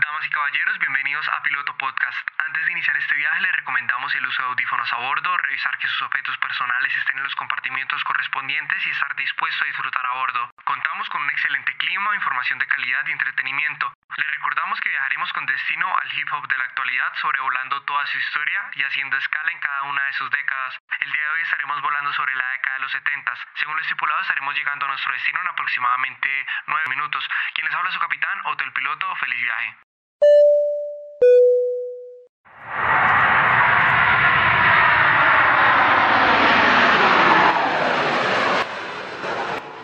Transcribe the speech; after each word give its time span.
Damas 0.00 0.24
y 0.24 0.30
caballeros, 0.30 0.78
bienvenidos 0.78 1.26
a 1.28 1.42
Piloto 1.42 1.76
Podcast. 1.76 2.16
Antes 2.46 2.64
de 2.64 2.70
iniciar 2.70 2.96
este 2.96 3.16
viaje, 3.16 3.40
les 3.40 3.50
recomendamos 3.50 4.14
el 4.14 4.26
uso 4.26 4.42
de 4.42 4.48
audífonos 4.50 4.92
a 4.92 4.96
bordo, 4.96 5.36
revisar 5.38 5.76
que 5.78 5.88
sus 5.88 6.02
objetos 6.02 6.38
personales 6.38 6.96
estén 6.96 7.18
en 7.18 7.24
los 7.24 7.34
compartimientos 7.34 8.04
correspondientes 8.04 8.86
y 8.86 8.90
estar 8.90 9.16
dispuesto 9.16 9.64
a 9.64 9.66
disfrutar 9.66 10.06
a 10.06 10.14
bordo. 10.14 10.50
Contamos 10.62 11.08
con 11.08 11.22
un 11.22 11.30
excelente 11.30 11.76
clima, 11.78 12.14
información 12.14 12.60
de 12.60 12.66
calidad 12.68 13.06
y 13.08 13.12
entretenimiento. 13.12 13.92
Les 14.16 14.30
recordamos 14.30 14.80
que 14.80 14.88
viajaremos 14.88 15.32
con 15.32 15.46
destino 15.46 15.96
al 15.98 16.12
hip 16.12 16.32
hop 16.32 16.46
de 16.46 16.58
la 16.58 16.64
actualidad, 16.64 17.12
sobrevolando 17.16 17.82
toda 17.82 18.06
su 18.06 18.18
historia 18.18 18.70
y 18.74 18.84
haciendo 18.84 19.16
escala 19.16 19.50
en 19.50 19.58
cada 19.58 19.82
una 19.82 20.04
de 20.04 20.12
sus 20.12 20.30
décadas. 20.30 20.78
El 21.00 21.10
día 21.10 21.22
de 21.22 21.30
hoy 21.30 21.42
estaremos 21.42 21.82
volando 21.82 22.12
sobre 22.12 22.36
la 22.36 22.48
década 22.52 22.76
de 22.76 22.82
los 22.82 22.92
70. 22.92 23.32
Según 23.54 23.74
lo 23.74 23.82
estipulado, 23.82 24.20
estaremos 24.20 24.54
llegando 24.54 24.86
a 24.86 24.88
nuestro 24.90 25.12
destino 25.12 25.40
en 25.40 25.48
aproximadamente 25.48 26.46
9 26.66 26.86
minutos. 26.88 27.28
Quien 27.54 27.66
les 27.66 27.74
habla 27.74 27.90
su 27.90 27.98
capitán, 27.98 28.40
Otto 28.44 28.62
el 28.62 28.72
piloto, 28.72 29.16
feliz 29.16 29.42
viaje. 29.42 29.87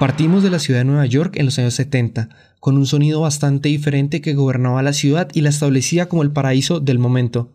Partimos 0.05 0.43
de 0.43 0.51
la 0.51 0.59
ciudad 0.59 0.81
de 0.81 0.85
Nueva 0.85 1.07
York 1.07 1.37
en 1.39 1.47
los 1.47 1.59
años 1.59 1.73
70, 1.73 2.29
con 2.61 2.77
un 2.77 2.85
sonido 2.85 3.23
bastante 3.23 3.71
diferente 3.71 4.21
que 4.21 4.35
gobernaba 4.35 4.83
la 4.83 4.93
ciudad 4.93 5.31
y 5.33 5.41
la 5.41 5.49
establecía 5.49 6.11
como 6.11 6.23
el 6.23 6.31
paraíso 6.31 6.79
del 6.79 6.99
momento. 6.99 7.51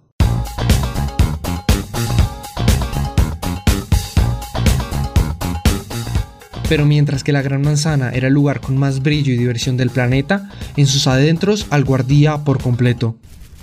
Pero 6.68 6.88
mientras 6.88 7.24
que 7.24 7.34
la 7.34 7.44
Gran 7.44 7.62
Manzana 7.62 8.10
era 8.10 8.30
el 8.30 8.34
lugar 8.34 8.62
con 8.62 8.78
más 8.78 9.04
brillo 9.04 9.32
y 9.32 9.38
diversión 9.38 9.78
del 9.78 9.92
planeta, 9.92 10.50
en 10.76 10.88
sus 10.88 11.06
adentros 11.06 11.68
algo 11.70 11.94
ardía 11.94 12.40
por 12.46 12.60
completo. 12.60 13.16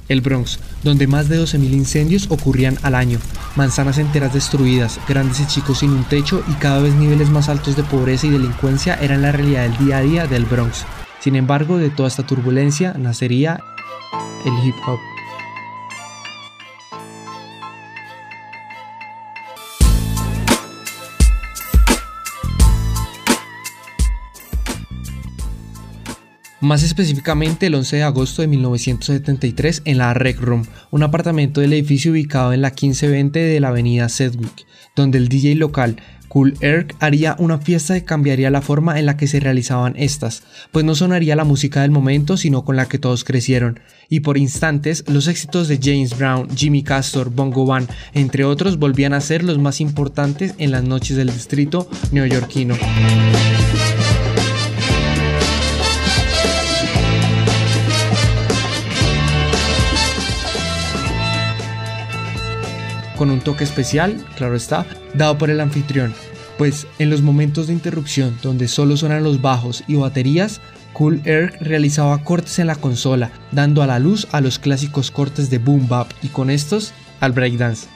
El 0.09 0.21
Bronx, 0.21 0.59
donde 0.83 1.07
más 1.07 1.29
de 1.29 1.41
12.000 1.41 1.73
incendios 1.73 2.27
ocurrían 2.31 2.79
al 2.83 2.95
año, 2.95 3.19
manzanas 3.57 3.99
enteras 3.99 4.33
destruidas, 4.33 5.01
grandes 5.09 5.41
y 5.41 5.47
chicos 5.47 5.79
sin 5.79 5.91
un 5.91 6.05
techo 6.05 6.45
y 6.49 6.53
cada 6.55 6.81
vez 6.81 6.95
niveles 6.95 7.31
más 7.31 7.49
altos 7.49 7.77
de 7.77 7.83
pobreza 7.83 8.27
y 8.27 8.31
delincuencia 8.31 8.95
eran 9.01 9.23
la 9.23 9.33
realidad 9.33 9.69
del 9.69 9.79
día 9.79 9.99
a 9.99 10.03
día 10.03 10.27
del 10.27 10.45
Bronx. 10.45 10.85
Sin 11.21 11.35
embargo, 11.35 11.79
de 11.79 11.91
toda 11.91 12.09
esta 12.09 12.27
turbulencia 12.27 12.95
nacería 12.99 13.61
el 14.45 14.67
hip 14.67 14.77
hop. 14.87 15.16
Más 26.67 26.83
específicamente 26.83 27.67
el 27.67 27.77
11 27.77 27.95
de 27.95 28.03
agosto 28.03 28.43
de 28.43 28.49
1973 28.49 29.83
en 29.85 29.99
la 29.99 30.13
Rec 30.15 30.41
Room, 30.41 30.65
un 30.91 31.05
apartamento 31.05 31.61
del 31.61 31.73
edificio 31.73 32.11
ubicado 32.11 32.53
en 32.53 32.61
la 32.61 32.71
1520 32.71 33.39
de 33.39 33.61
la 33.61 33.69
avenida 33.69 34.09
Sedgwick, 34.09 34.67
donde 34.97 35.19
el 35.19 35.29
DJ 35.29 35.55
local 35.55 36.03
Cool 36.27 36.55
Herc 36.61 36.97
haría 36.99 37.37
una 37.39 37.59
fiesta 37.59 37.95
que 37.95 38.05
cambiaría 38.05 38.51
la 38.51 38.63
forma 38.63 38.99
en 38.99 39.07
la 39.07 39.17
que 39.17 39.29
se 39.29 39.39
realizaban 39.39 39.95
estas, 39.97 40.43
pues 40.73 40.85
no 40.85 40.97
sonaría 40.97 41.37
la 41.37 41.45
música 41.45 41.83
del 41.83 41.93
momento 41.93 42.37
sino 42.37 42.65
con 42.65 42.75
la 42.75 42.87
que 42.87 42.99
todos 42.99 43.23
crecieron, 43.23 43.79
y 44.09 44.21
por 44.21 44.37
instantes 44.37 45.05
los 45.07 45.29
éxitos 45.29 45.69
de 45.69 45.79
James 45.81 46.19
Brown, 46.19 46.49
Jimmy 46.57 46.83
Castor, 46.83 47.31
Bongo 47.31 47.65
Van, 47.65 47.87
entre 48.13 48.45
otros 48.45 48.77
volvían 48.77 49.13
a 49.13 49.21
ser 49.21 49.45
los 49.45 49.61
más 49.61 49.81
importantes 49.81 50.57
en 50.59 50.73
las 50.73 50.83
noches 50.83 51.17
del 51.17 51.33
distrito 51.33 51.89
neoyorquino. 52.11 52.75
Con 63.17 63.31
un 63.31 63.41
toque 63.41 63.65
especial, 63.65 64.25
claro 64.37 64.55
está, 64.55 64.87
dado 65.15 65.39
por 65.39 65.51
el 65.51 65.61
anfitrión, 65.61 66.15
pues 66.59 66.87
en 66.99 67.11
los 67.11 67.23
momentos 67.23 67.67
de 67.67 67.73
interrupción 67.73 68.37
donde 68.43 68.69
solo 68.69 68.97
suenan 68.97 69.25
los 69.25 69.43
bajos 69.43 69.85
y 69.87 69.97
baterías, 69.97 70.61
Cool 70.93 71.21
Herc 71.25 71.61
realizaba 71.61 72.25
cortes 72.25 72.59
en 72.59 72.69
la 72.69 72.77
consola, 72.77 73.31
dando 73.53 73.83
a 73.83 73.87
la 73.87 73.99
luz 73.99 74.27
a 74.33 74.41
los 74.41 74.59
clásicos 74.59 75.11
cortes 75.11 75.51
de 75.51 75.59
boom 75.59 75.89
bap 75.89 76.11
y 76.23 76.29
con 76.29 76.49
estos 76.49 76.93
al 77.21 77.33
breakdance. 77.33 77.89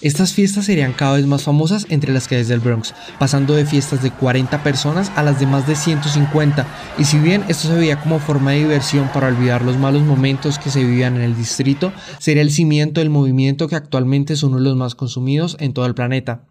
Estas 0.00 0.32
fiestas 0.32 0.66
serían 0.66 0.92
cada 0.92 1.16
vez 1.16 1.26
más 1.26 1.42
famosas 1.42 1.84
entre 1.88 2.12
las 2.12 2.28
calles 2.28 2.46
del 2.46 2.60
Bronx, 2.60 2.94
pasando 3.18 3.54
de 3.54 3.66
fiestas 3.66 4.00
de 4.00 4.12
40 4.12 4.62
personas 4.62 5.10
a 5.16 5.24
las 5.24 5.40
de 5.40 5.46
más 5.46 5.66
de 5.66 5.74
150, 5.74 6.66
y 6.98 7.04
si 7.04 7.18
bien 7.18 7.44
esto 7.48 7.66
se 7.66 7.74
veía 7.74 8.00
como 8.00 8.20
forma 8.20 8.52
de 8.52 8.58
diversión 8.58 9.08
para 9.12 9.26
olvidar 9.26 9.62
los 9.62 9.76
malos 9.76 10.02
momentos 10.02 10.60
que 10.60 10.70
se 10.70 10.84
vivían 10.84 11.16
en 11.16 11.22
el 11.22 11.36
distrito, 11.36 11.92
sería 12.20 12.42
el 12.42 12.52
cimiento 12.52 13.00
del 13.00 13.10
movimiento 13.10 13.66
que 13.66 13.74
actualmente 13.74 14.34
es 14.34 14.44
uno 14.44 14.58
de 14.58 14.62
los 14.62 14.76
más 14.76 14.94
consumidos 14.94 15.56
en 15.58 15.72
todo 15.72 15.86
el 15.86 15.96
planeta. 15.96 16.44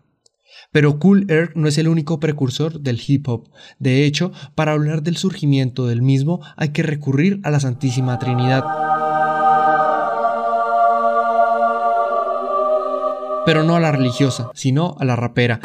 Pero 0.74 1.00
Cool 1.00 1.32
Herc 1.32 1.56
no 1.56 1.70
es 1.70 1.78
el 1.78 1.88
único 1.88 2.20
precursor 2.20 2.82
del 2.82 3.02
hip 3.06 3.30
hop. 3.30 3.48
De 3.80 4.04
hecho, 4.04 4.34
para 4.56 4.74
hablar 4.74 5.04
del 5.04 5.16
surgimiento 5.16 5.88
del 5.88 6.02
mismo 6.02 6.42
hay 6.58 6.70
que 6.70 6.84
recurrir 6.84 7.40
a 7.44 7.52
la 7.52 7.62
Santísima 7.62 8.20
Trinidad. 8.20 8.66
Pero 13.48 13.64
no 13.64 13.78
a 13.78 13.80
la 13.80 13.94
religiosa, 13.94 14.52
sino 14.54 14.98
a 15.00 15.06
la 15.06 15.16
rapera. 15.16 15.62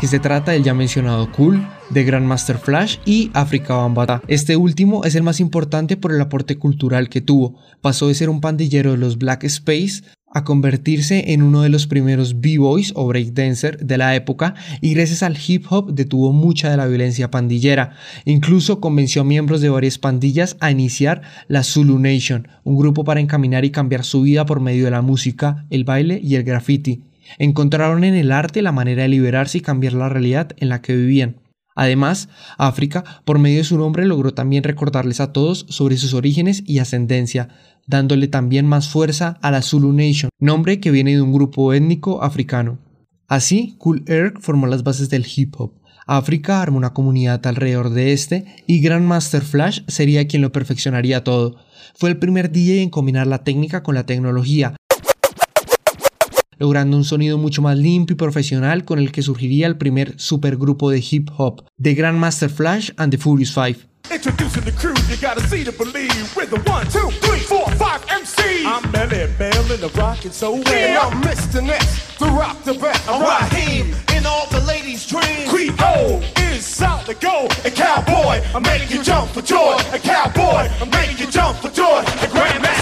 Que 0.00 0.06
se 0.06 0.20
trata 0.20 0.52
del 0.52 0.64
ya 0.64 0.72
mencionado 0.72 1.30
Cool, 1.32 1.68
de 1.90 2.04
Grandmaster 2.04 2.56
Flash 2.56 2.96
y 3.04 3.30
Africa 3.34 3.74
Bambata. 3.74 4.22
Este 4.26 4.56
último 4.56 5.04
es 5.04 5.16
el 5.16 5.22
más 5.22 5.38
importante 5.40 5.98
por 5.98 6.14
el 6.14 6.20
aporte 6.22 6.56
cultural 6.56 7.10
que 7.10 7.20
tuvo. 7.20 7.58
Pasó 7.82 8.08
de 8.08 8.14
ser 8.14 8.30
un 8.30 8.40
pandillero 8.40 8.92
de 8.92 8.96
los 8.96 9.18
Black 9.18 9.44
Space 9.44 10.02
a 10.30 10.44
convertirse 10.44 11.32
en 11.32 11.42
uno 11.42 11.62
de 11.62 11.68
los 11.68 11.86
primeros 11.86 12.40
b-boys 12.40 12.92
o 12.94 13.06
breakdancer 13.06 13.78
de 13.84 13.98
la 13.98 14.14
época 14.14 14.54
y 14.80 14.94
gracias 14.94 15.22
al 15.22 15.36
hip 15.36 15.64
hop 15.70 15.92
detuvo 15.92 16.32
mucha 16.32 16.70
de 16.70 16.76
la 16.76 16.86
violencia 16.86 17.30
pandillera. 17.30 17.92
Incluso 18.24 18.80
convenció 18.80 19.22
a 19.22 19.24
miembros 19.24 19.60
de 19.60 19.70
varias 19.70 19.98
pandillas 19.98 20.56
a 20.60 20.70
iniciar 20.70 21.22
la 21.48 21.62
Zulu 21.62 21.98
Nation, 21.98 22.48
un 22.64 22.76
grupo 22.76 23.04
para 23.04 23.20
encaminar 23.20 23.64
y 23.64 23.70
cambiar 23.70 24.04
su 24.04 24.22
vida 24.22 24.46
por 24.46 24.60
medio 24.60 24.84
de 24.84 24.90
la 24.90 25.02
música, 25.02 25.64
el 25.70 25.84
baile 25.84 26.20
y 26.22 26.34
el 26.34 26.44
graffiti. 26.44 27.02
Encontraron 27.38 28.04
en 28.04 28.14
el 28.14 28.32
arte 28.32 28.62
la 28.62 28.72
manera 28.72 29.02
de 29.02 29.08
liberarse 29.08 29.58
y 29.58 29.62
cambiar 29.62 29.92
la 29.92 30.08
realidad 30.08 30.52
en 30.56 30.68
la 30.68 30.80
que 30.80 30.96
vivían. 30.96 31.36
Además, 31.78 32.28
África, 32.58 33.04
por 33.24 33.38
medio 33.38 33.58
de 33.58 33.64
su 33.64 33.78
nombre, 33.78 34.04
logró 34.04 34.34
también 34.34 34.64
recordarles 34.64 35.20
a 35.20 35.32
todos 35.32 35.64
sobre 35.68 35.96
sus 35.96 36.12
orígenes 36.12 36.64
y 36.66 36.80
ascendencia, 36.80 37.50
dándole 37.86 38.26
también 38.26 38.66
más 38.66 38.88
fuerza 38.88 39.38
a 39.42 39.52
la 39.52 39.62
Zulu 39.62 39.92
Nation, 39.92 40.28
nombre 40.40 40.80
que 40.80 40.90
viene 40.90 41.14
de 41.14 41.22
un 41.22 41.32
grupo 41.32 41.72
étnico 41.72 42.24
africano. 42.24 42.80
Así, 43.28 43.76
Cool 43.78 44.02
Herc 44.08 44.40
formó 44.40 44.66
las 44.66 44.82
bases 44.82 45.08
del 45.08 45.24
hip 45.32 45.54
hop. 45.56 45.74
África 46.04 46.62
armó 46.62 46.78
una 46.78 46.94
comunidad 46.94 47.46
alrededor 47.46 47.90
de 47.90 48.12
este 48.12 48.46
y 48.66 48.80
Grandmaster 48.80 49.42
Flash 49.42 49.82
sería 49.86 50.26
quien 50.26 50.42
lo 50.42 50.50
perfeccionaría 50.50 51.22
todo. 51.22 51.58
Fue 51.94 52.10
el 52.10 52.18
primer 52.18 52.50
DJ 52.50 52.82
en 52.82 52.90
combinar 52.90 53.28
la 53.28 53.44
técnica 53.44 53.84
con 53.84 53.94
la 53.94 54.04
tecnología, 54.04 54.74
logrando 56.58 56.96
un 56.96 57.04
sonido 57.04 57.38
mucho 57.38 57.62
más 57.62 57.76
limpio 57.78 58.14
y 58.14 58.16
profesional 58.16 58.84
con 58.84 58.98
el 58.98 59.12
que 59.12 59.22
surgiría 59.22 59.66
el 59.66 59.76
primer 59.76 60.14
supergrupo 60.18 60.90
de 60.90 61.04
hip 61.08 61.30
hop, 61.36 61.64
The 61.82 61.94
Grandmaster 61.94 62.50
Flash 62.50 62.90
and 62.96 63.10
the 63.10 63.18
Furious 63.18 63.52
Five. 63.52 63.86
Introducing 64.10 64.64
the 64.64 64.72
crew, 64.72 64.94
you 65.10 65.16
gotta 65.20 65.40
see 65.48 65.64
to 65.64 65.72
believe 65.72 66.34
with 66.34 66.48
the 66.48 66.58
one, 66.70 66.86
two, 66.88 67.10
three, 67.20 67.40
four, 67.40 67.66
five 67.72 68.00
MCs. 68.06 68.64
I'm 68.64 68.90
Melly 68.90 69.26
Bell 69.38 69.70
in 69.70 69.80
the 69.82 69.90
rockin' 69.94 70.32
so 70.32 70.52
well. 70.52 70.62
Yeah, 70.64 71.00
I'm 71.02 71.20
Mr. 71.20 71.62
Ness, 71.62 72.16
the 72.16 72.24
rock 72.26 72.56
the 72.64 72.72
best. 72.72 73.06
I'm 73.06 73.20
Raheem 73.20 73.94
in 74.16 74.24
all 74.24 74.46
the 74.50 74.62
ladies' 74.62 75.06
dreams. 75.06 75.50
Creole 75.50 76.22
is 76.50 76.64
south 76.64 77.04
to 77.04 77.14
go. 77.14 77.48
A 77.66 77.70
cowboy, 77.70 78.40
I 78.54 78.58
make 78.60 78.88
you 78.90 79.02
jump 79.02 79.30
for 79.30 79.42
joy. 79.42 79.76
A 79.92 79.98
cowboy, 79.98 80.70
I 80.80 80.84
make 80.90 81.20
you 81.20 81.26
jump 81.30 81.58
for 81.58 81.68
joy. 81.68 82.00
A 82.00 82.28
grandmaster, 82.32 82.77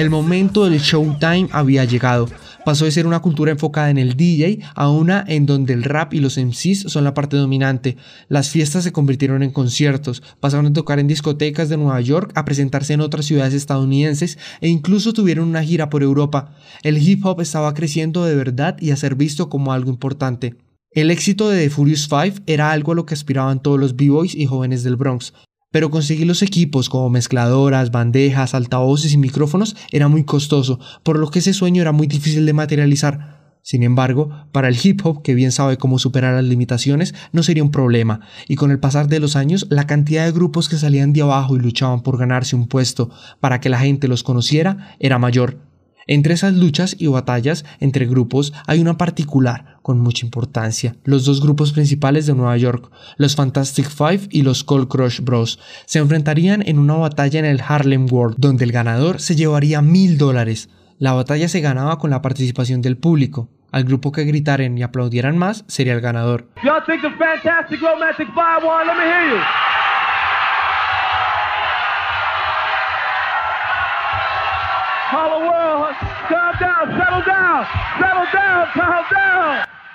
El 0.00 0.08
momento 0.08 0.64
del 0.64 0.80
showtime 0.80 1.50
había 1.52 1.84
llegado. 1.84 2.26
pasó 2.64 2.86
de 2.86 2.90
ser 2.90 3.06
una 3.06 3.20
cultura 3.20 3.52
enfocada 3.52 3.90
en 3.90 3.98
el 3.98 4.16
DJ 4.16 4.60
a 4.74 4.88
una 4.88 5.22
en 5.28 5.44
donde 5.44 5.74
el 5.74 5.82
rap 5.82 6.14
y 6.14 6.20
los 6.20 6.38
MCs 6.38 6.90
son 6.90 7.04
la 7.04 7.12
parte 7.12 7.36
dominante. 7.36 7.98
Las 8.28 8.48
fiestas 8.48 8.82
se 8.82 8.92
convirtieron 8.92 9.42
en 9.42 9.50
conciertos, 9.50 10.22
pasaron 10.40 10.68
a 10.68 10.72
tocar 10.72 11.00
en 11.00 11.06
discotecas 11.06 11.68
de 11.68 11.76
Nueva 11.76 12.00
York, 12.00 12.32
a 12.34 12.46
presentarse 12.46 12.94
en 12.94 13.02
otras 13.02 13.26
ciudades 13.26 13.52
estadounidenses 13.52 14.38
e 14.62 14.68
incluso 14.68 15.12
tuvieron 15.12 15.46
una 15.46 15.62
gira 15.62 15.90
por 15.90 16.02
Europa. 16.02 16.56
El 16.82 16.96
hip 16.96 17.26
hop 17.26 17.42
estaba 17.42 17.74
creciendo 17.74 18.24
de 18.24 18.36
verdad 18.36 18.78
y 18.80 18.92
a 18.92 18.96
ser 18.96 19.16
visto 19.16 19.50
como 19.50 19.74
algo 19.74 19.90
importante. 19.90 20.56
El 20.92 21.10
éxito 21.10 21.50
de 21.50 21.64
The 21.64 21.68
Furious 21.68 22.08
Five 22.08 22.36
era 22.46 22.72
algo 22.72 22.92
a 22.92 22.94
lo 22.94 23.04
que 23.04 23.12
aspiraban 23.12 23.60
todos 23.60 23.78
los 23.78 23.96
b-boys 23.96 24.34
y 24.34 24.46
jóvenes 24.46 24.82
del 24.82 24.96
Bronx, 24.96 25.34
pero 25.70 25.90
conseguir 25.90 26.26
los 26.26 26.42
equipos 26.42 26.88
como 26.88 27.10
mezcladoras, 27.10 27.90
bandejas, 27.90 28.54
altavoces 28.54 29.12
y 29.12 29.18
micrófonos 29.18 29.76
era 29.92 30.08
muy 30.08 30.24
costoso, 30.24 30.80
por 31.02 31.18
lo 31.18 31.30
que 31.30 31.40
ese 31.40 31.52
sueño 31.52 31.82
era 31.82 31.92
muy 31.92 32.06
difícil 32.06 32.46
de 32.46 32.52
materializar. 32.52 33.40
Sin 33.62 33.82
embargo, 33.82 34.30
para 34.52 34.68
el 34.68 34.78
hip 34.82 35.04
hop, 35.04 35.22
que 35.22 35.34
bien 35.34 35.52
sabe 35.52 35.76
cómo 35.76 35.98
superar 35.98 36.34
las 36.34 36.44
limitaciones, 36.44 37.14
no 37.32 37.42
sería 37.42 37.62
un 37.62 37.70
problema, 37.70 38.20
y 38.48 38.56
con 38.56 38.70
el 38.70 38.80
pasar 38.80 39.06
de 39.08 39.20
los 39.20 39.36
años, 39.36 39.66
la 39.70 39.86
cantidad 39.86 40.24
de 40.24 40.32
grupos 40.32 40.68
que 40.68 40.76
salían 40.76 41.12
de 41.12 41.22
abajo 41.22 41.56
y 41.56 41.60
luchaban 41.60 42.02
por 42.02 42.18
ganarse 42.18 42.56
un 42.56 42.68
puesto 42.68 43.10
para 43.38 43.60
que 43.60 43.68
la 43.68 43.78
gente 43.78 44.08
los 44.08 44.22
conociera 44.22 44.96
era 44.98 45.18
mayor. 45.18 45.69
Entre 46.10 46.34
esas 46.34 46.54
luchas 46.54 46.96
y 46.98 47.06
batallas 47.06 47.64
entre 47.78 48.04
grupos 48.04 48.52
hay 48.66 48.80
una 48.80 48.98
particular 48.98 49.76
con 49.80 50.00
mucha 50.00 50.26
importancia. 50.26 50.96
Los 51.04 51.24
dos 51.24 51.40
grupos 51.40 51.70
principales 51.70 52.26
de 52.26 52.34
Nueva 52.34 52.56
York, 52.56 52.90
los 53.16 53.36
Fantastic 53.36 53.88
Five 53.88 54.22
y 54.28 54.42
los 54.42 54.64
Cold 54.64 54.88
Crush 54.88 55.20
Bros, 55.20 55.60
se 55.86 56.00
enfrentarían 56.00 56.66
en 56.66 56.80
una 56.80 56.94
batalla 56.94 57.38
en 57.38 57.44
el 57.44 57.62
Harlem 57.64 58.08
World, 58.10 58.34
donde 58.38 58.64
el 58.64 58.72
ganador 58.72 59.20
se 59.20 59.36
llevaría 59.36 59.82
mil 59.82 60.18
dólares. 60.18 60.68
La 60.98 61.12
batalla 61.12 61.46
se 61.46 61.60
ganaba 61.60 62.00
con 62.00 62.10
la 62.10 62.22
participación 62.22 62.82
del 62.82 62.96
público. 62.96 63.48
Al 63.70 63.84
grupo 63.84 64.10
que 64.10 64.24
gritaran 64.24 64.76
y 64.76 64.82
aplaudieran 64.82 65.38
más 65.38 65.64
sería 65.68 65.92
el 65.92 66.00
ganador. 66.00 66.48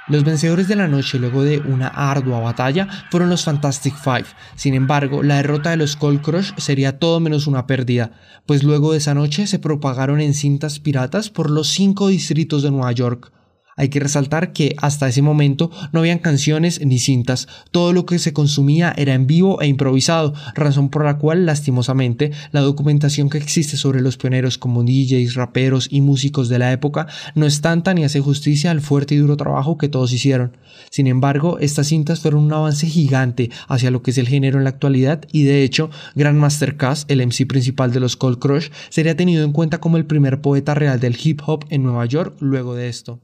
Los 0.08 0.24
vencedores 0.24 0.68
de 0.68 0.76
la 0.76 0.88
noche 0.88 1.18
luego 1.18 1.44
de 1.44 1.58
una 1.58 1.88
ardua 1.88 2.40
batalla 2.40 2.88
fueron 3.10 3.30
los 3.30 3.44
Fantastic 3.44 3.96
Five. 3.96 4.26
Sin 4.56 4.76
embargo, 4.76 5.24
la 5.24 5.38
derrota 5.38 5.72
de 5.72 5.78
los 5.78 5.96
Cold 5.96 6.22
Crush 6.22 6.52
sería 6.58 7.00
todo 7.00 7.20
menos 7.20 7.48
una 7.48 7.66
pérdida, 7.66 8.12
pues 8.46 8.64
luego 8.64 8.92
de 8.92 9.00
esa 9.00 9.16
noche 9.16 9.48
se 9.48 9.58
propagaron 9.58 10.22
en 10.22 10.36
cintas 10.36 10.80
piratas 10.80 11.32
por 11.32 11.50
los 11.50 11.70
cinco 11.70 12.10
distritos 12.10 12.62
de 12.62 12.70
Nueva 12.70 12.92
York. 12.92 13.32
Hay 13.78 13.90
que 13.90 14.00
resaltar 14.00 14.54
que 14.54 14.74
hasta 14.78 15.10
ese 15.10 15.22
momento 15.22 15.70
no 15.92 16.00
habían 16.00 16.20
canciones 16.20 16.80
ni 16.86 16.98
cintas, 16.98 17.50
todo 17.72 17.92
lo 17.92 18.06
que 18.06 18.20
se 18.20 18.32
consumía 18.32 18.94
era 18.96 19.14
en 19.14 19.28
vivo 19.28 19.62
e 19.62 19.68
improvisado, 19.68 20.34
razón 20.54 20.88
por 20.88 21.04
la 21.04 21.18
cual 21.18 21.46
lastimosamente 21.46 22.32
la 22.54 22.62
documentación 22.62 23.30
que 23.30 23.38
existe 23.38 23.76
sobre 23.76 24.00
los 24.00 24.16
pioneros 24.16 24.58
como 24.58 24.84
DJs, 24.84 25.34
raperos 25.34 25.90
y 25.92 26.00
músicos 26.00 26.48
de 26.48 26.58
la 26.58 26.72
época 26.72 27.08
no 27.36 27.46
es 27.46 27.60
tanta 27.60 27.94
ni 27.94 28.06
hace 28.06 28.22
justicia 28.22 28.72
al 28.72 28.80
fuerte 28.80 29.16
y 29.16 29.18
duro 29.18 29.36
trabajo 29.36 29.78
que 29.78 29.90
todos 29.90 30.14
hicieron. 30.14 30.56
Sin 30.90 31.08
embargo, 31.08 31.60
estas 31.60 31.88
cintas 31.88 32.22
fueron 32.22 32.46
un 32.46 32.54
avance 32.54 32.88
gigante 32.88 33.52
hacia 33.68 33.92
lo 33.92 34.02
que 34.02 34.12
es 34.12 34.18
el 34.18 34.30
género 34.30 34.58
en 34.58 34.64
la 34.64 34.70
actualidad 34.70 35.26
y 35.34 35.44
de 35.44 35.64
hecho, 35.64 35.90
Grandmaster 36.16 36.78
Caz, 36.78 37.04
el 37.10 37.26
MC 37.26 37.46
principal 37.46 37.92
de 37.92 38.00
los 38.00 38.16
Cold 38.16 38.40
Crush, 38.40 38.70
sería 38.88 39.18
tenido 39.18 39.44
en 39.44 39.52
cuenta 39.52 39.82
como 39.82 39.98
el 39.98 40.06
primer 40.06 40.40
poeta 40.40 40.76
real 40.76 41.02
del 41.02 41.18
hip 41.22 41.42
hop 41.46 41.66
en 41.70 41.84
Nueva 41.84 42.06
York 42.06 42.38
luego 42.40 42.74
de 42.74 42.88
esto. 42.88 43.20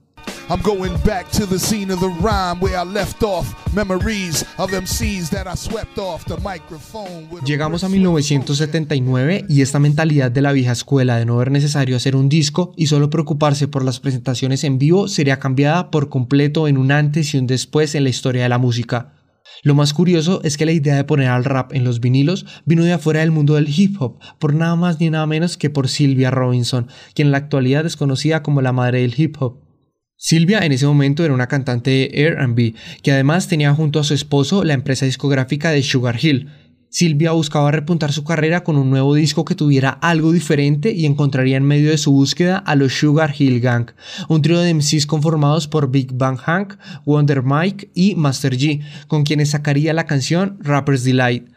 Llegamos 7.46 7.86
a 7.86 7.88
1979 7.88 9.46
y 9.48 9.62
esta 9.62 9.80
mentalidad 9.80 10.30
de 10.30 10.42
la 10.42 10.52
vieja 10.52 10.74
escuela 10.74 11.16
de 11.16 11.26
no 11.26 11.38
ver 11.38 11.52
necesario 11.52 11.96
hacer 11.96 12.18
un 12.18 12.28
disco 12.28 12.74
y 12.76 12.88
solo 12.88 13.10
preocuparse 13.10 13.70
por 13.70 13.86
las 13.86 14.02
presentaciones 14.02 14.66
en 14.66 14.78
vivo 14.78 15.08
sería 15.08 15.40
cambiada 15.40 15.90
por 15.90 16.10
completo 16.10 16.68
en 16.68 16.78
un 16.78 16.92
antes 16.92 17.34
y 17.34 17.38
un 17.38 17.48
después 17.48 17.96
en 17.96 18.04
la 18.04 18.10
historia 18.10 18.44
de 18.44 18.50
la 18.50 18.58
música. 18.58 19.14
Lo 19.64 19.74
más 19.74 19.94
curioso 19.94 20.42
es 20.44 20.58
que 20.58 20.66
la 20.66 20.74
idea 20.74 20.98
de 20.98 21.06
poner 21.06 21.30
al 21.30 21.46
rap 21.46 21.72
en 21.74 21.86
los 21.86 22.02
vinilos 22.02 22.46
vino 22.66 22.84
de 22.84 22.92
afuera 22.92 23.22
del 23.22 23.32
mundo 23.32 23.54
del 23.54 23.70
hip 23.70 24.02
hop, 24.02 24.20
por 24.38 24.54
nada 24.54 24.76
más 24.76 25.00
ni 25.00 25.10
nada 25.10 25.26
menos 25.28 25.56
que 25.56 25.70
por 25.70 25.88
Sylvia 25.88 26.30
Robinson, 26.30 26.90
quien 27.14 27.30
en 27.30 27.32
la 27.32 27.38
actualidad 27.38 27.86
es 27.86 27.96
conocida 27.96 28.44
como 28.44 28.62
la 28.62 28.74
madre 28.74 29.00
del 29.00 29.14
hip 29.18 29.38
hop. 29.40 29.71
Silvia 30.24 30.60
en 30.60 30.72
ese 30.72 30.86
momento 30.86 31.26
era 31.26 31.34
una 31.34 31.48
cantante 31.48 31.90
de 31.90 32.30
RB, 32.30 32.76
que 33.02 33.12
además 33.12 33.48
tenía 33.48 33.74
junto 33.74 34.00
a 34.00 34.04
su 34.04 34.14
esposo 34.14 34.64
la 34.64 34.76
empresa 34.76 35.08
discográfica 35.08 35.72
de 35.72 35.82
Sugar 35.82 36.24
Hill. 36.24 36.48
Silvia 36.90 37.32
buscaba 37.32 37.72
repuntar 37.72 38.14
su 38.14 38.24
carrera 38.24 38.64
con 38.64 38.78
un 38.78 38.92
nuevo 38.92 39.16
disco 39.16 39.46
que 39.46 39.56
tuviera 39.56 39.90
algo 39.90 40.32
diferente 40.32 40.92
y 40.92 41.08
encontraría 41.08 41.58
en 41.58 41.64
medio 41.64 41.90
de 41.90 41.98
su 41.98 42.12
búsqueda 42.12 42.60
a 42.60 42.76
los 42.76 42.94
Sugar 42.94 43.34
Hill 43.36 43.62
Gang, 43.62 43.88
un 44.30 44.44
trío 44.44 44.60
de 44.60 44.76
MCs 44.76 45.08
conformados 45.08 45.68
por 45.68 45.90
Big 45.90 46.14
Bang 46.14 46.38
Hank, 46.38 46.76
Wonder 47.04 47.42
Mike 47.42 47.90
y 47.96 48.14
Master 48.14 48.56
G, 48.56 48.84
con 49.08 49.24
quienes 49.24 49.50
sacaría 49.50 49.92
la 49.92 50.06
canción 50.06 50.60
Rapper's 50.62 51.04
Delight. 51.04 51.48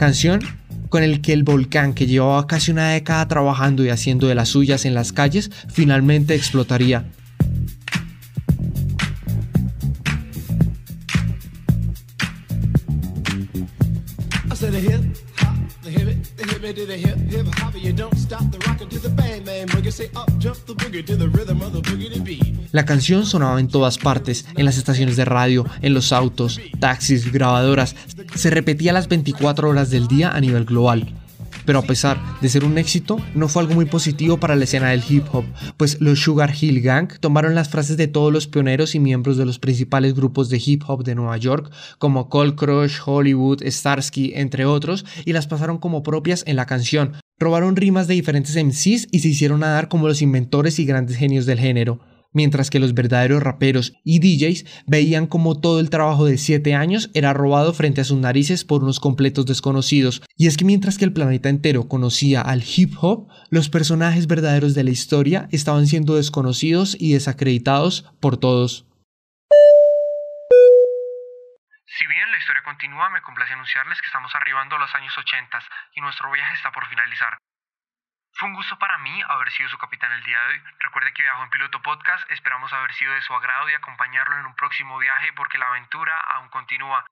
Canción 0.00 0.40
con 0.88 1.02
el 1.02 1.20
que 1.20 1.34
el 1.34 1.42
volcán 1.42 1.92
que 1.92 2.06
llevaba 2.06 2.46
casi 2.46 2.70
una 2.70 2.88
década 2.88 3.28
trabajando 3.28 3.84
y 3.84 3.90
haciendo 3.90 4.28
de 4.28 4.34
las 4.34 4.48
suyas 4.48 4.86
en 4.86 4.94
las 4.94 5.12
calles 5.12 5.50
finalmente 5.68 6.34
explotaría. 6.34 7.04
La 22.72 22.84
canción 22.84 23.26
sonaba 23.26 23.58
en 23.58 23.66
todas 23.66 23.98
partes, 23.98 24.46
en 24.56 24.64
las 24.64 24.78
estaciones 24.78 25.16
de 25.16 25.24
radio, 25.24 25.66
en 25.82 25.92
los 25.92 26.12
autos, 26.12 26.60
taxis, 26.78 27.32
grabadoras. 27.32 27.96
Se 28.36 28.48
repetía 28.48 28.92
las 28.92 29.08
24 29.08 29.68
horas 29.68 29.90
del 29.90 30.06
día 30.06 30.30
a 30.30 30.40
nivel 30.40 30.66
global. 30.66 31.12
Pero 31.66 31.80
a 31.80 31.82
pesar 31.82 32.20
de 32.40 32.48
ser 32.48 32.64
un 32.64 32.78
éxito, 32.78 33.18
no 33.34 33.48
fue 33.48 33.62
algo 33.62 33.74
muy 33.74 33.86
positivo 33.86 34.38
para 34.38 34.54
la 34.54 34.64
escena 34.64 34.90
del 34.90 35.02
hip 35.08 35.24
hop, 35.32 35.44
pues 35.76 36.00
los 36.00 36.20
Sugar 36.20 36.54
Hill 36.58 36.80
Gang 36.80 37.18
tomaron 37.18 37.56
las 37.56 37.68
frases 37.68 37.96
de 37.96 38.06
todos 38.06 38.32
los 38.32 38.46
pioneros 38.46 38.94
y 38.94 39.00
miembros 39.00 39.36
de 39.36 39.46
los 39.46 39.58
principales 39.58 40.14
grupos 40.14 40.48
de 40.48 40.62
hip 40.64 40.84
hop 40.86 41.02
de 41.02 41.16
Nueva 41.16 41.36
York, 41.38 41.72
como 41.98 42.28
Cold 42.28 42.54
Crush, 42.54 42.98
Hollywood, 43.04 43.64
Starsky, 43.66 44.32
entre 44.36 44.64
otros, 44.64 45.04
y 45.24 45.32
las 45.32 45.48
pasaron 45.48 45.78
como 45.78 46.04
propias 46.04 46.44
en 46.46 46.54
la 46.54 46.66
canción. 46.66 47.14
Robaron 47.40 47.74
rimas 47.74 48.06
de 48.06 48.14
diferentes 48.14 48.54
MCs 48.56 49.08
y 49.10 49.18
se 49.18 49.28
hicieron 49.28 49.64
a 49.64 49.70
dar 49.70 49.88
como 49.88 50.06
los 50.06 50.22
inventores 50.22 50.78
y 50.78 50.84
grandes 50.84 51.16
genios 51.16 51.46
del 51.46 51.58
género 51.58 52.00
mientras 52.32 52.70
que 52.70 52.78
los 52.78 52.94
verdaderos 52.94 53.42
raperos 53.42 53.92
y 54.04 54.20
DJs 54.20 54.84
veían 54.86 55.26
como 55.26 55.60
todo 55.60 55.80
el 55.80 55.90
trabajo 55.90 56.26
de 56.26 56.38
7 56.38 56.74
años 56.74 57.10
era 57.14 57.32
robado 57.32 57.72
frente 57.72 58.00
a 58.00 58.04
sus 58.04 58.18
narices 58.18 58.64
por 58.64 58.82
unos 58.82 59.00
completos 59.00 59.46
desconocidos. 59.46 60.22
Y 60.36 60.46
es 60.46 60.56
que 60.56 60.64
mientras 60.64 60.98
que 60.98 61.04
el 61.04 61.12
planeta 61.12 61.48
entero 61.48 61.88
conocía 61.88 62.40
al 62.40 62.62
hip 62.64 62.94
hop, 63.00 63.28
los 63.50 63.68
personajes 63.68 64.26
verdaderos 64.26 64.74
de 64.74 64.84
la 64.84 64.90
historia 64.90 65.48
estaban 65.50 65.86
siendo 65.86 66.16
desconocidos 66.16 66.96
y 66.98 67.12
desacreditados 67.12 68.04
por 68.20 68.36
todos. 68.36 68.86
Si 71.86 72.06
bien 72.06 72.30
la 72.30 72.38
historia 72.38 72.62
continúa, 72.64 73.10
me 73.10 73.20
complace 73.22 73.52
anunciarles 73.52 74.00
que 74.00 74.06
estamos 74.06 74.32
arribando 74.34 74.76
a 74.76 74.78
los 74.78 74.94
años 74.94 75.12
80 75.18 75.58
y 75.96 76.00
nuestro 76.00 76.30
viaje 76.32 76.54
está 76.54 76.70
por 76.72 76.86
finalizar. 76.88 77.36
Fue 78.40 78.48
un 78.48 78.54
gusto 78.54 78.78
para 78.78 78.96
mí 78.96 79.22
haber 79.28 79.50
sido 79.50 79.68
su 79.68 79.76
capitán 79.76 80.10
el 80.12 80.22
día 80.22 80.40
de 80.40 80.54
hoy. 80.54 80.62
Recuerde 80.78 81.12
que 81.12 81.20
viajo 81.20 81.44
en 81.44 81.50
Piloto 81.50 81.82
Podcast, 81.82 82.24
esperamos 82.30 82.72
haber 82.72 82.90
sido 82.94 83.12
de 83.12 83.20
su 83.20 83.34
agrado 83.34 83.68
y 83.68 83.74
acompañarlo 83.74 84.34
en 84.38 84.46
un 84.46 84.54
próximo 84.54 84.96
viaje 84.96 85.30
porque 85.34 85.58
la 85.58 85.66
aventura 85.66 86.18
aún 86.18 86.48
continúa. 86.48 87.04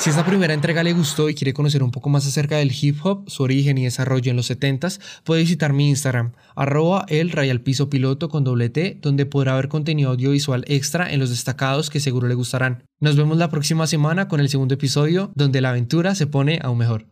Si 0.00 0.08
esta 0.08 0.24
primera 0.24 0.54
entrega 0.54 0.82
le 0.82 0.94
gustó 0.94 1.28
y 1.28 1.34
quiere 1.34 1.52
conocer 1.52 1.82
un 1.82 1.90
poco 1.90 2.08
más 2.08 2.26
acerca 2.26 2.56
del 2.56 2.72
hip 2.72 2.96
hop, 3.04 3.28
su 3.28 3.42
origen 3.42 3.76
y 3.76 3.84
desarrollo 3.84 4.30
en 4.30 4.36
los 4.36 4.50
70s, 4.50 4.98
puede 5.24 5.42
visitar 5.42 5.74
mi 5.74 5.90
Instagram, 5.90 6.32
arroba 6.56 7.04
el 7.06 7.60
piso 7.60 7.90
piloto 7.90 8.30
con 8.30 8.42
doble 8.42 8.70
T, 8.70 8.98
donde 9.02 9.26
podrá 9.26 9.56
ver 9.56 9.68
contenido 9.68 10.08
audiovisual 10.08 10.64
extra 10.68 11.12
en 11.12 11.20
los 11.20 11.28
destacados 11.28 11.90
que 11.90 12.00
seguro 12.00 12.28
le 12.28 12.34
gustarán. 12.34 12.82
Nos 12.98 13.16
vemos 13.16 13.36
la 13.36 13.50
próxima 13.50 13.86
semana 13.86 14.26
con 14.26 14.40
el 14.40 14.48
segundo 14.48 14.72
episodio, 14.72 15.32
donde 15.34 15.60
la 15.60 15.68
aventura 15.68 16.14
se 16.14 16.26
pone 16.26 16.60
aún 16.62 16.78
mejor. 16.78 17.04